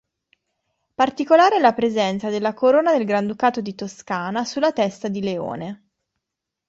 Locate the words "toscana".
3.75-4.43